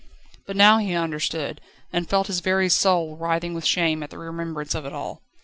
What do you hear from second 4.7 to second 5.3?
of it all.